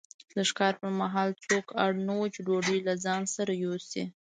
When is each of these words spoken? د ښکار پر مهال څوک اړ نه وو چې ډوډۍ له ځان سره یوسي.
د 0.35 0.39
ښکار 0.49 0.73
پر 0.81 0.91
مهال 1.01 1.29
څوک 1.45 1.65
اړ 1.83 1.91
نه 2.07 2.13
وو 2.17 2.27
چې 2.33 2.39
ډوډۍ 2.47 2.79
له 2.87 2.93
ځان 3.05 3.21
سره 3.35 3.51
یوسي. 3.63 4.03